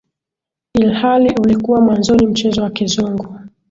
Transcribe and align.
Ilhali 0.75 1.33
ulikuwa 1.43 1.81
mwanzoni 1.81 2.27
mchezo 2.27 2.61
wa 2.63 2.69
kizungu 2.69 3.35